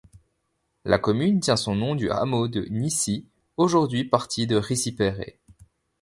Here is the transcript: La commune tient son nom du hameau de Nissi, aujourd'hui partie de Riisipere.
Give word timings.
La 0.83 0.97
commune 0.97 1.41
tient 1.41 1.55
son 1.57 1.75
nom 1.75 1.93
du 1.93 2.09
hameau 2.09 2.47
de 2.47 2.65
Nissi, 2.71 3.27
aujourd'hui 3.55 4.03
partie 4.03 4.47
de 4.47 4.55
Riisipere. 4.55 5.37